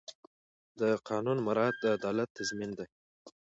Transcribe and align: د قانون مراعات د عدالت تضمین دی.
د 0.79 0.81
قانون 1.09 1.37
مراعات 1.47 1.75
د 1.79 1.85
عدالت 1.97 2.29
تضمین 2.37 2.71
دی. 2.79 2.87